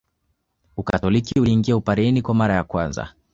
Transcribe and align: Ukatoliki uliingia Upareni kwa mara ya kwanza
Ukatoliki 0.77 1.39
uliingia 1.39 1.75
Upareni 1.77 2.21
kwa 2.21 2.35
mara 2.35 2.55
ya 2.55 2.63
kwanza 2.63 3.09